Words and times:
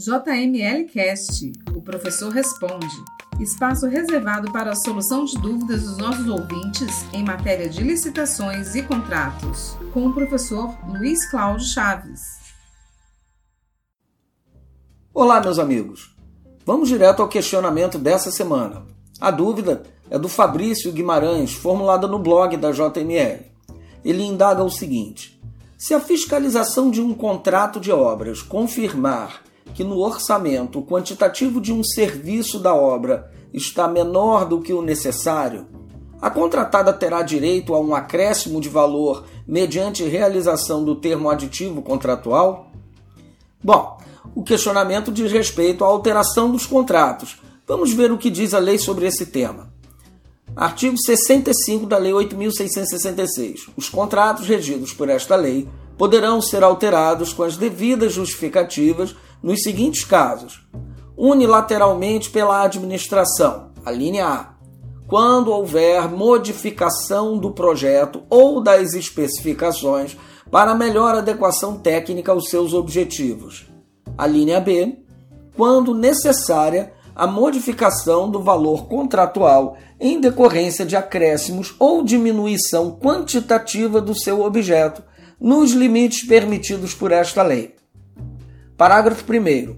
JML 0.00 0.86
Cast, 0.90 1.52
o 1.76 1.82
professor 1.82 2.32
responde. 2.32 2.86
Espaço 3.38 3.86
reservado 3.86 4.50
para 4.50 4.72
a 4.72 4.74
solução 4.74 5.26
de 5.26 5.36
dúvidas 5.36 5.82
dos 5.82 5.98
nossos 5.98 6.26
ouvintes 6.26 7.04
em 7.12 7.22
matéria 7.22 7.68
de 7.68 7.82
licitações 7.82 8.74
e 8.74 8.82
contratos, 8.82 9.76
com 9.92 10.06
o 10.06 10.14
professor 10.14 10.74
Luiz 10.88 11.30
Cláudio 11.30 11.66
Chaves. 11.66 12.22
Olá, 15.12 15.38
meus 15.38 15.58
amigos. 15.58 16.16
Vamos 16.64 16.88
direto 16.88 17.20
ao 17.20 17.28
questionamento 17.28 17.98
dessa 17.98 18.30
semana. 18.30 18.86
A 19.20 19.30
dúvida 19.30 19.82
é 20.08 20.18
do 20.18 20.30
Fabrício 20.30 20.90
Guimarães, 20.92 21.52
formulada 21.52 22.08
no 22.08 22.18
blog 22.18 22.56
da 22.56 22.72
JML. 22.72 23.44
Ele 24.02 24.22
indaga 24.22 24.64
o 24.64 24.70
seguinte: 24.70 25.38
se 25.76 25.92
a 25.92 26.00
fiscalização 26.00 26.90
de 26.90 27.02
um 27.02 27.12
contrato 27.12 27.78
de 27.78 27.92
obras 27.92 28.40
confirmar 28.40 29.49
que 29.80 29.84
no 29.84 29.98
orçamento 29.98 30.78
o 30.78 30.82
quantitativo 30.84 31.58
de 31.58 31.72
um 31.72 31.82
serviço 31.82 32.58
da 32.58 32.74
obra 32.74 33.32
está 33.50 33.88
menor 33.88 34.44
do 34.44 34.60
que 34.60 34.74
o 34.74 34.82
necessário, 34.82 35.66
a 36.20 36.28
contratada 36.28 36.92
terá 36.92 37.22
direito 37.22 37.74
a 37.74 37.80
um 37.80 37.94
acréscimo 37.94 38.60
de 38.60 38.68
valor 38.68 39.24
mediante 39.48 40.04
realização 40.04 40.84
do 40.84 40.96
termo 40.96 41.30
aditivo 41.30 41.80
contratual? 41.80 42.70
Bom, 43.64 43.96
o 44.34 44.42
questionamento 44.42 45.10
diz 45.10 45.32
respeito 45.32 45.82
à 45.82 45.86
alteração 45.86 46.52
dos 46.52 46.66
contratos. 46.66 47.40
Vamos 47.66 47.90
ver 47.90 48.12
o 48.12 48.18
que 48.18 48.28
diz 48.28 48.52
a 48.52 48.58
lei 48.58 48.76
sobre 48.76 49.06
esse 49.06 49.24
tema. 49.24 49.72
Artigo 50.54 50.98
65 50.98 51.86
da 51.86 51.96
Lei 51.96 52.12
8.666. 52.12 53.70
Os 53.78 53.88
contratos 53.88 54.46
regidos 54.46 54.92
por 54.92 55.08
esta 55.08 55.36
lei 55.36 55.66
poderão 55.96 56.42
ser 56.42 56.62
alterados 56.62 57.32
com 57.32 57.42
as 57.42 57.56
devidas 57.56 58.12
justificativas 58.12 59.16
nos 59.42 59.62
seguintes 59.62 60.04
casos: 60.04 60.66
unilateralmente 61.16 62.30
pela 62.30 62.62
administração, 62.62 63.70
a 63.84 63.90
linha 63.90 64.26
A, 64.26 64.54
quando 65.06 65.50
houver 65.50 66.08
modificação 66.08 67.36
do 67.36 67.50
projeto 67.50 68.22
ou 68.30 68.62
das 68.62 68.94
especificações 68.94 70.16
para 70.50 70.74
melhor 70.74 71.14
adequação 71.14 71.76
técnica 71.76 72.32
aos 72.32 72.48
seus 72.48 72.74
objetivos. 72.74 73.66
A. 74.16 74.26
Linha 74.26 74.60
B, 74.60 74.98
quando 75.56 75.94
necessária 75.94 76.92
a 77.14 77.26
modificação 77.26 78.30
do 78.30 78.40
valor 78.40 78.86
contratual 78.86 79.76
em 79.98 80.20
decorrência 80.20 80.84
de 80.86 80.96
acréscimos 80.96 81.74
ou 81.78 82.02
diminuição 82.02 82.98
quantitativa 82.98 84.00
do 84.00 84.18
seu 84.18 84.42
objeto, 84.42 85.02
nos 85.40 85.72
limites 85.72 86.26
permitidos 86.26 86.94
por 86.94 87.12
esta 87.12 87.42
lei. 87.42 87.74
Parágrafo 88.80 89.26
1. 89.30 89.76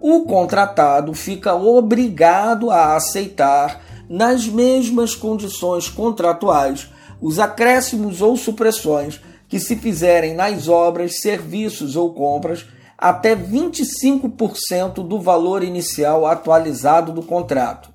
O 0.00 0.22
contratado 0.22 1.14
fica 1.14 1.54
obrigado 1.54 2.68
a 2.68 2.96
aceitar, 2.96 3.80
nas 4.08 4.48
mesmas 4.48 5.14
condições 5.14 5.88
contratuais, 5.88 6.90
os 7.20 7.38
acréscimos 7.38 8.20
ou 8.20 8.36
supressões 8.36 9.20
que 9.48 9.60
se 9.60 9.76
fizerem 9.76 10.34
nas 10.34 10.66
obras, 10.66 11.20
serviços 11.20 11.94
ou 11.94 12.12
compras 12.12 12.66
até 12.98 13.36
25% 13.36 14.94
do 15.06 15.20
valor 15.20 15.62
inicial 15.62 16.26
atualizado 16.26 17.12
do 17.12 17.22
contrato. 17.22 17.88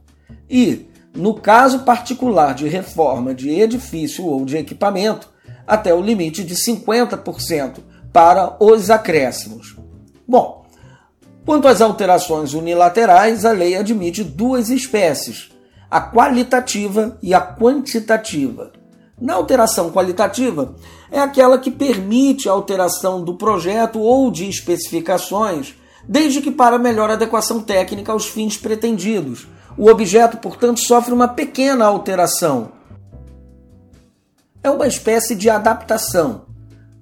E, 0.49 0.85
no 1.13 1.33
caso 1.33 1.79
particular 1.79 2.53
de 2.53 2.69
reforma 2.69 3.35
de 3.35 3.49
edifício 3.49 4.25
ou 4.25 4.45
de 4.45 4.55
equipamento, 4.55 5.29
até 5.67 5.93
o 5.93 5.99
limite 5.99 6.45
de 6.45 6.55
50% 6.55 7.79
para 8.13 8.55
os 8.61 8.89
acréscimos. 8.89 9.83
Bom, 10.27 10.65
quanto 11.45 11.67
às 11.67 11.81
alterações 11.81 12.53
unilaterais, 12.53 13.45
a 13.45 13.51
lei 13.51 13.75
admite 13.75 14.23
duas 14.23 14.69
espécies, 14.69 15.51
a 15.89 16.01
qualitativa 16.01 17.17
e 17.21 17.33
a 17.33 17.41
quantitativa. 17.41 18.71
Na 19.19 19.35
alteração 19.35 19.91
qualitativa, 19.91 20.75
é 21.09 21.19
aquela 21.19 21.57
que 21.57 21.71
permite 21.71 22.49
a 22.49 22.51
alteração 22.51 23.23
do 23.23 23.35
projeto 23.35 23.99
ou 23.99 24.29
de 24.29 24.49
especificações, 24.49 25.75
desde 26.07 26.41
que 26.41 26.51
para 26.51 26.77
melhor 26.77 27.09
adequação 27.09 27.61
técnica 27.61 28.11
aos 28.11 28.25
fins 28.25 28.57
pretendidos. 28.57 29.47
O 29.77 29.89
objeto, 29.89 30.37
portanto, 30.37 30.79
sofre 30.85 31.13
uma 31.13 31.27
pequena 31.27 31.85
alteração. 31.85 32.71
É 34.61 34.69
uma 34.69 34.87
espécie 34.87 35.35
de 35.35 35.49
adaptação. 35.49 36.45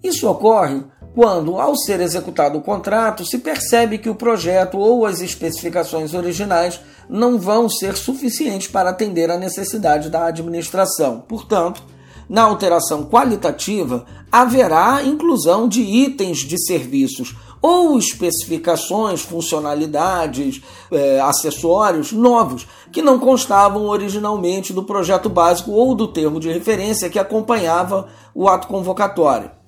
Isso 0.04 0.30
ocorre 0.30 0.84
quando, 1.14 1.60
ao 1.60 1.76
ser 1.76 2.00
executado 2.00 2.58
o 2.58 2.62
contrato, 2.62 3.26
se 3.26 3.38
percebe 3.38 3.98
que 3.98 4.10
o 4.10 4.16
projeto 4.16 4.78
ou 4.78 5.06
as 5.06 5.22
especificações 5.22 6.14
originais 6.14 6.80
não 7.08 7.38
vão 7.38 7.70
ser 7.70 7.96
suficientes 7.96 8.68
para 8.68 8.90
atender 8.90 9.30
à 9.30 9.38
necessidade 9.38 10.10
da 10.10 10.26
administração. 10.26 11.24
Portanto, 11.28 11.84
na 12.28 12.44
alteração 12.44 13.04
qualitativa, 13.04 14.06
haverá 14.32 15.04
inclusão 15.04 15.68
de 15.68 15.82
itens 15.82 16.40
de 16.40 16.58
serviços 16.66 17.36
ou 17.62 17.98
especificações, 17.98 19.22
funcionalidades, 19.22 20.62
é, 20.92 21.22
acessórios 21.22 22.12
novos 22.12 22.68
que 22.92 23.02
não 23.02 23.20
constavam 23.20 23.86
originalmente 23.86 24.74
do 24.74 24.84
projeto 24.84 25.30
básico 25.30 25.72
ou 25.72 25.96
do 25.96 26.08
termo 26.08 26.40
de 26.40 26.52
referência 26.52 27.10
que 27.10 27.20
acompanhava 27.20 28.08
o 28.34 28.50
ato 28.50 28.68
convocatório. 28.68 29.63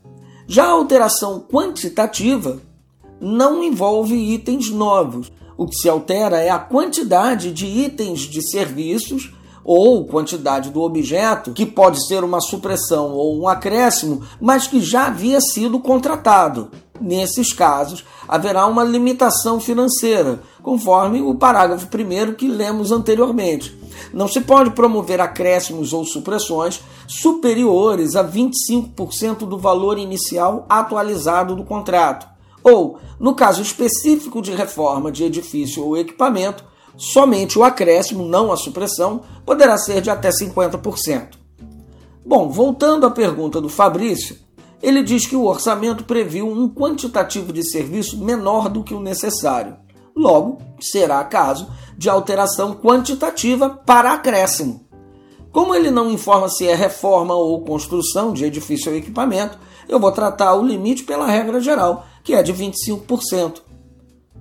Já 0.47 0.65
a 0.65 0.71
alteração 0.71 1.39
quantitativa 1.39 2.59
não 3.19 3.63
envolve 3.63 4.15
itens 4.15 4.69
novos. 4.69 5.31
O 5.57 5.65
que 5.65 5.75
se 5.75 5.89
altera 5.89 6.37
é 6.37 6.49
a 6.49 6.59
quantidade 6.59 7.51
de 7.51 7.65
itens 7.65 8.21
de 8.21 8.47
serviços 8.47 9.33
ou 9.63 10.05
quantidade 10.05 10.69
do 10.69 10.81
objeto, 10.81 11.51
que 11.51 11.65
pode 11.65 12.05
ser 12.07 12.23
uma 12.23 12.39
supressão 12.39 13.13
ou 13.13 13.41
um 13.41 13.47
acréscimo, 13.47 14.21
mas 14.39 14.67
que 14.67 14.79
já 14.79 15.07
havia 15.07 15.41
sido 15.41 15.79
contratado. 15.79 16.69
Nesses 17.01 17.51
casos, 17.51 18.05
haverá 18.27 18.67
uma 18.67 18.83
limitação 18.83 19.59
financeira, 19.59 20.41
conforme 20.61 21.21
o 21.21 21.33
parágrafo 21.33 21.87
1 21.87 22.35
que 22.35 22.47
lemos 22.47 22.91
anteriormente. 22.91 23.75
Não 24.13 24.27
se 24.27 24.41
pode 24.41 24.71
promover 24.71 25.19
acréscimos 25.19 25.93
ou 25.93 26.05
supressões 26.05 26.81
superiores 27.07 28.15
a 28.15 28.23
25% 28.23 29.39
do 29.47 29.57
valor 29.57 29.97
inicial 29.97 30.65
atualizado 30.69 31.55
do 31.55 31.63
contrato. 31.63 32.27
Ou, 32.63 32.97
no 33.19 33.35
caso 33.35 33.61
específico 33.61 34.41
de 34.41 34.51
reforma 34.51 35.11
de 35.11 35.23
edifício 35.23 35.85
ou 35.85 35.95
equipamento, 35.95 36.63
somente 36.97 37.59
o 37.59 37.63
acréscimo, 37.63 38.25
não 38.25 38.51
a 38.51 38.57
supressão, 38.57 39.21
poderá 39.45 39.77
ser 39.77 40.01
de 40.01 40.09
até 40.09 40.29
50%. 40.29 41.37
Bom, 42.25 42.49
voltando 42.49 43.05
à 43.05 43.11
pergunta 43.11 43.61
do 43.61 43.69
Fabrício, 43.69 44.37
ele 44.81 45.03
diz 45.03 45.27
que 45.27 45.35
o 45.35 45.45
orçamento 45.45 46.03
previu 46.03 46.47
um 46.47 46.67
quantitativo 46.67 47.53
de 47.53 47.63
serviço 47.63 48.17
menor 48.23 48.69
do 48.69 48.83
que 48.83 48.93
o 48.93 48.99
necessário. 48.99 49.77
Logo, 50.15 50.59
será 50.79 51.23
caso 51.23 51.67
de 51.97 52.09
alteração 52.09 52.73
quantitativa 52.73 53.69
para 53.69 54.13
acréscimo. 54.13 54.85
Como 55.51 55.73
ele 55.73 55.89
não 55.89 56.11
informa 56.11 56.49
se 56.49 56.67
é 56.67 56.75
reforma 56.75 57.33
ou 57.33 57.63
construção 57.63 58.33
de 58.33 58.45
edifício 58.45 58.91
ou 58.91 58.97
equipamento, 58.97 59.57
eu 59.87 59.99
vou 59.99 60.11
tratar 60.11 60.53
o 60.55 60.65
limite 60.65 61.03
pela 61.03 61.27
regra 61.27 61.59
geral, 61.59 62.05
que 62.23 62.33
é 62.33 62.43
de 62.43 62.53
25%. 62.53 63.61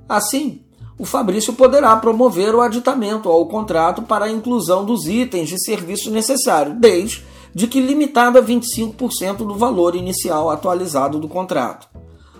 Assim, 0.09 0.63
o 0.99 1.05
Fabrício 1.05 1.53
poderá 1.53 1.95
promover 1.97 2.55
o 2.55 2.61
aditamento 2.61 3.29
ao 3.29 3.47
contrato 3.47 4.03
para 4.03 4.27
a 4.27 4.31
inclusão 4.31 4.85
dos 4.85 5.07
itens 5.07 5.49
de 5.49 5.63
serviço 5.65 6.11
necessário, 6.11 6.75
desde 6.75 7.25
de 7.55 7.69
que 7.69 7.81
limitado 7.81 8.39
a 8.39 8.43
25% 8.43 9.39
do 9.39 9.55
valor 9.55 9.95
inicial 9.95 10.51
atualizado 10.51 11.21
do 11.21 11.29
contrato. 11.29 11.89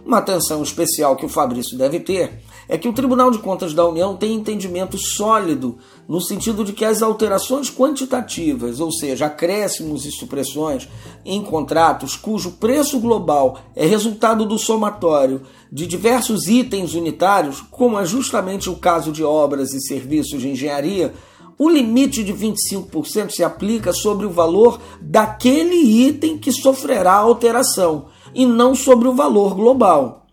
Uma 0.05 0.19
atenção 0.19 0.63
especial 0.63 1.17
que 1.17 1.25
o 1.25 1.29
Fabrício 1.29 1.79
deve 1.79 2.01
ter 2.01 2.43
é 2.69 2.79
que 2.79 2.89
o 2.89 2.93
Tribunal 2.93 3.31
de 3.31 3.39
Contas 3.39 3.75
da 3.75 3.87
União 3.87 4.17
tem 4.17 4.35
entendimento 4.35 4.99
sólido 4.99 5.79
no 6.09 6.21
sentido 6.21 6.65
de 6.65 6.73
que 6.73 6.85
as 6.85 7.03
alterações 7.03 7.71
quantitativas, 7.71 8.81
ou 8.81 8.91
seja, 8.93 9.27
acréscimos 9.27 10.05
e 10.05 10.11
supressões 10.11 10.89
em 11.25 11.43
contratos 11.43 12.17
cujo 12.17 12.53
preço 12.53 12.99
global 13.01 13.59
é 13.75 13.87
resultado 13.87 14.45
do 14.45 14.59
somatório 14.59 15.43
de 15.71 15.87
diversos 15.87 16.47
itens 16.49 16.95
unitários, 16.95 17.61
como 17.61 17.99
é 17.99 18.05
justamente 18.05 18.71
o 18.71 18.77
caso 18.77 19.11
de 19.11 19.25
obras 19.25 19.73
e 19.73 19.81
serviços 19.81 20.41
de 20.41 20.49
engenharia, 20.49 21.13
o 21.59 21.69
limite 21.69 22.25
de 22.25 22.33
25% 22.33 23.31
se 23.31 23.45
aplica 23.45 23.93
sobre 23.93 24.27
o 24.27 24.31
valor 24.31 24.81
daquele 25.01 25.77
item 25.77 26.37
que 26.37 26.53
sofrerá 26.53 27.15
alteração 27.15 28.07
e 28.35 28.45
não 28.45 28.75
sobre 28.75 29.07
o 29.07 29.15
valor 29.15 29.55
global. 29.55 30.24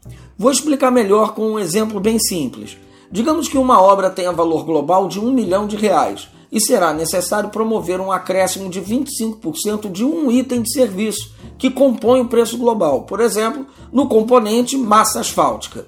Vou 0.41 0.49
explicar 0.49 0.89
melhor 0.89 1.35
com 1.35 1.51
um 1.51 1.59
exemplo 1.59 1.99
bem 1.99 2.17
simples. 2.17 2.75
Digamos 3.11 3.47
que 3.47 3.59
uma 3.59 3.79
obra 3.79 4.09
tenha 4.09 4.31
valor 4.31 4.65
global 4.65 5.07
de 5.07 5.19
um 5.19 5.31
milhão 5.31 5.67
de 5.67 5.75
reais 5.75 6.29
e 6.51 6.59
será 6.59 6.91
necessário 6.91 7.51
promover 7.51 8.01
um 8.01 8.11
acréscimo 8.11 8.67
de 8.67 8.81
25% 8.81 9.91
de 9.91 10.03
um 10.03 10.31
item 10.31 10.63
de 10.63 10.73
serviço 10.73 11.31
que 11.59 11.69
compõe 11.69 12.21
o 12.21 12.27
preço 12.27 12.57
global, 12.57 13.03
por 13.03 13.19
exemplo, 13.19 13.67
no 13.93 14.07
componente 14.07 14.75
massa 14.75 15.19
asfáltica. 15.19 15.85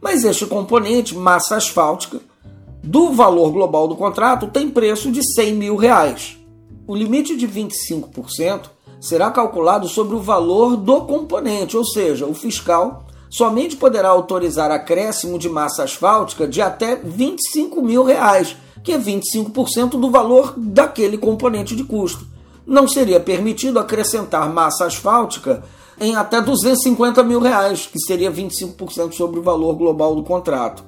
Mas 0.00 0.24
este 0.24 0.46
componente, 0.46 1.14
massa 1.14 1.56
asfáltica, 1.56 2.18
do 2.82 3.12
valor 3.12 3.52
global 3.52 3.86
do 3.86 3.94
contrato 3.94 4.46
tem 4.46 4.70
preço 4.70 5.12
de 5.12 5.22
100 5.22 5.52
mil 5.52 5.76
reais. 5.76 6.38
O 6.86 6.96
limite 6.96 7.36
de 7.36 7.46
25% 7.46 8.70
será 8.98 9.30
calculado 9.30 9.86
sobre 9.86 10.16
o 10.16 10.20
valor 10.20 10.78
do 10.78 11.02
componente, 11.02 11.76
ou 11.76 11.84
seja, 11.84 12.24
o 12.24 12.32
fiscal 12.32 13.04
somente 13.32 13.76
poderá 13.76 14.10
autorizar 14.10 14.70
acréscimo 14.70 15.38
de 15.38 15.48
massa 15.48 15.84
asfáltica 15.84 16.46
de 16.46 16.60
até 16.60 16.96
25 16.96 17.80
mil 17.80 18.04
reais, 18.04 18.54
que 18.84 18.92
é 18.92 18.98
25% 18.98 19.92
do 19.92 20.10
valor 20.10 20.52
daquele 20.54 21.16
componente 21.16 21.74
de 21.74 21.82
custo. 21.82 22.26
Não 22.66 22.86
seria 22.86 23.18
permitido 23.18 23.78
acrescentar 23.78 24.52
massa 24.52 24.84
asfáltica 24.84 25.64
em 25.98 26.14
até 26.14 26.42
250 26.42 27.22
mil 27.22 27.40
reais, 27.40 27.86
que 27.86 27.98
seria 28.00 28.30
25% 28.30 29.14
sobre 29.14 29.40
o 29.40 29.42
valor 29.42 29.76
global 29.76 30.14
do 30.14 30.22
contrato. 30.22 30.84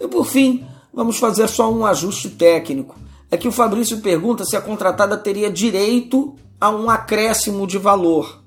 E 0.00 0.08
por 0.08 0.26
fim, 0.26 0.66
vamos 0.92 1.18
fazer 1.18 1.48
só 1.48 1.70
um 1.72 1.86
ajuste 1.86 2.28
técnico. 2.28 2.96
É 3.30 3.36
que 3.36 3.46
o 3.46 3.52
Fabrício 3.52 4.00
pergunta 4.00 4.44
se 4.44 4.56
a 4.56 4.60
contratada 4.60 5.16
teria 5.16 5.48
direito 5.48 6.34
a 6.60 6.70
um 6.70 6.90
acréscimo 6.90 7.68
de 7.68 7.78
valor. 7.78 8.40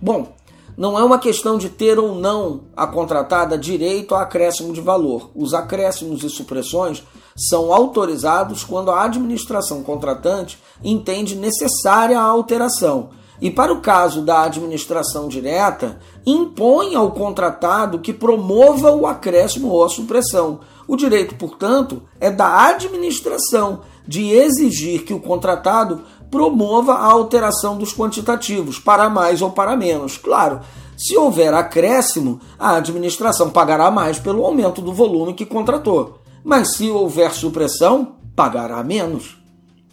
Bom, 0.00 0.34
não 0.76 0.98
é 0.98 1.04
uma 1.04 1.18
questão 1.18 1.58
de 1.58 1.68
ter 1.68 1.98
ou 1.98 2.14
não 2.14 2.62
a 2.76 2.86
contratada 2.86 3.58
direito 3.58 4.14
a 4.14 4.22
acréscimo 4.22 4.72
de 4.72 4.80
valor. 4.80 5.30
Os 5.34 5.54
acréscimos 5.54 6.22
e 6.22 6.30
supressões 6.30 7.02
são 7.36 7.72
autorizados 7.72 8.64
quando 8.64 8.90
a 8.90 9.04
administração 9.04 9.82
contratante 9.82 10.58
entende 10.82 11.34
necessária 11.34 12.18
a 12.18 12.24
alteração. 12.24 13.10
E 13.40 13.50
para 13.50 13.72
o 13.72 13.80
caso 13.80 14.22
da 14.22 14.42
administração 14.42 15.26
direta, 15.26 15.98
impõe 16.24 16.94
ao 16.94 17.10
contratado 17.10 17.98
que 17.98 18.12
promova 18.12 18.92
o 18.92 19.04
acréscimo 19.04 19.68
ou 19.68 19.84
a 19.84 19.88
supressão. 19.88 20.60
O 20.86 20.96
direito, 20.96 21.34
portanto, 21.34 22.02
é 22.20 22.30
da 22.30 22.68
administração 22.68 23.80
de 24.06 24.30
exigir 24.30 25.04
que 25.04 25.12
o 25.12 25.20
contratado 25.20 26.02
promova 26.32 26.94
a 26.94 27.04
alteração 27.04 27.76
dos 27.76 27.94
quantitativos, 27.94 28.78
para 28.78 29.10
mais 29.10 29.42
ou 29.42 29.50
para 29.50 29.76
menos. 29.76 30.16
Claro, 30.16 30.60
se 30.96 31.14
houver 31.14 31.52
acréscimo, 31.52 32.40
a 32.58 32.76
administração 32.76 33.50
pagará 33.50 33.90
mais 33.90 34.18
pelo 34.18 34.42
aumento 34.44 34.80
do 34.80 34.94
volume 34.94 35.34
que 35.34 35.44
contratou. 35.44 36.20
Mas 36.42 36.76
se 36.76 36.90
houver 36.90 37.32
supressão, 37.32 38.16
pagará 38.34 38.82
menos. 38.82 39.36